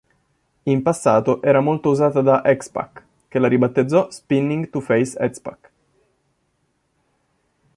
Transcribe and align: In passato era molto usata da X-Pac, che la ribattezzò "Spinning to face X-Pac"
In 0.65 0.81
passato 0.81 1.43
era 1.43 1.59
molto 1.61 1.89
usata 1.91 2.21
da 2.23 2.41
X-Pac, 2.43 3.05
che 3.27 3.37
la 3.37 3.47
ribattezzò 3.47 4.09
"Spinning 4.09 4.71
to 4.71 4.79
face 4.79 5.15
X-Pac" 5.29 5.71